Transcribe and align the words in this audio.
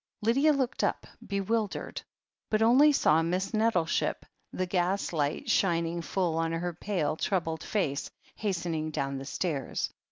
Lydia 0.23 0.51
looked 0.51 0.83
up, 0.83 1.05
bewildered, 1.27 2.01
but 2.49 2.63
only 2.63 2.91
saw 2.91 3.21
Miss 3.21 3.53
Net 3.53 3.75
tleship, 3.75 4.23
the 4.51 4.65
gas 4.65 5.13
light 5.13 5.47
shining 5.47 6.01
full 6.01 6.39
on 6.39 6.53
her 6.53 6.73
pale, 6.73 7.15
troubled 7.15 7.61
face, 7.61 8.09
hastening 8.35 8.89
down 8.89 9.19
the 9.19 9.25
stairs. 9.25 9.93